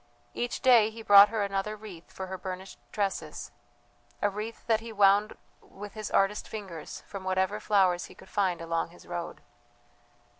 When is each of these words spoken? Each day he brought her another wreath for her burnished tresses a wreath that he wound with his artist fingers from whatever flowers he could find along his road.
Each 0.33 0.61
day 0.61 0.89
he 0.89 1.03
brought 1.03 1.29
her 1.29 1.43
another 1.43 1.75
wreath 1.75 2.11
for 2.11 2.25
her 2.25 2.35
burnished 2.35 2.79
tresses 2.91 3.51
a 4.19 4.31
wreath 4.31 4.65
that 4.65 4.79
he 4.79 4.91
wound 4.91 5.37
with 5.61 5.93
his 5.93 6.09
artist 6.09 6.47
fingers 6.47 7.01
from 7.05 7.23
whatever 7.23 7.59
flowers 7.59 8.05
he 8.05 8.15
could 8.15 8.27
find 8.29 8.61
along 8.61 8.89
his 8.89 9.05
road. 9.05 9.41